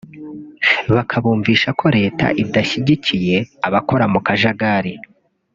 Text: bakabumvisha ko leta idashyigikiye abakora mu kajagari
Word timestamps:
bakabumvisha 0.95 1.69
ko 1.79 1.85
leta 1.97 2.25
idashyigikiye 2.43 3.37
abakora 3.67 4.05
mu 4.13 4.19
kajagari 4.27 4.93